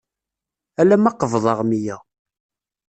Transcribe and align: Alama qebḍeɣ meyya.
Alama 0.81 1.11
qebḍeɣ 1.13 1.59
meyya. 1.69 1.97